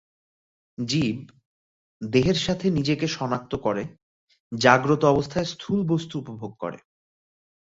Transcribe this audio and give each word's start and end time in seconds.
জীব, 0.77 1.17
দেহের 2.01 2.35
সাথে 2.35 2.65
নিজেকে 2.69 3.05
সনাক্ত 3.07 3.53
করে, 3.55 3.83
জাগ্রত 4.51 5.01
অবস্থায় 5.05 5.45
স্থূল 5.45 5.79
বস্তু 5.83 6.15
উপভোগ 6.19 6.51
করে। 6.59 6.79